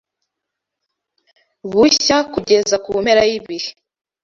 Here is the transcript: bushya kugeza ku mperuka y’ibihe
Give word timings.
bushya 1.71 2.17
kugeza 2.33 2.75
ku 2.83 2.89
mperuka 3.03 3.25
y’ibihe 3.29 3.69